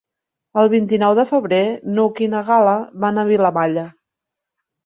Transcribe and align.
El 0.61 0.69
vint-i-nou 0.71 1.13
de 1.19 1.25
febrer 1.33 1.59
n'Hug 1.97 2.23
i 2.29 2.31
na 2.33 2.41
Gal·la 2.49 2.75
van 3.05 3.21
a 3.21 3.27
Vilamalla. 3.31 3.85